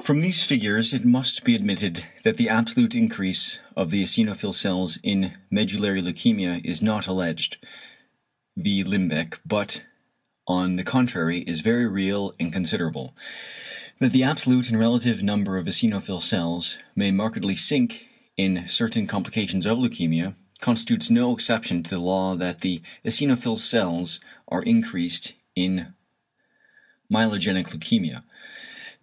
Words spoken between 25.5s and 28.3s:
in myelogenic leukæmia.